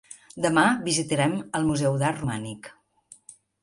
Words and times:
Demà 0.45 0.63
visitarem 0.87 1.37
el 1.61 1.69
museu 1.69 2.01
d'art 2.03 2.25
romànic. 2.25 2.77